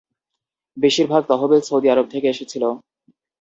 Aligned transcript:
বেশিরভাগ 0.77 1.21
তহবিল 1.29 1.61
Saudi 1.67 1.87
Arab 1.89 2.05
থেকে 2.13 2.27
এসেছিল। 2.29 2.63